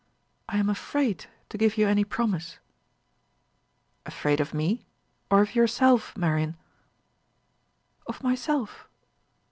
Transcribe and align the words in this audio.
I 0.49 0.57
am 0.57 0.67
afraid 0.67 1.27
to 1.49 1.59
give 1.59 1.77
you 1.77 1.87
any 1.87 2.03
promise." 2.03 2.57
"Afraid 4.03 4.39
of 4.39 4.51
me, 4.51 4.83
or 5.29 5.43
of 5.43 5.53
yourself, 5.53 6.17
Marian?" 6.17 6.57
"Of 8.07 8.23
myself." 8.23 8.89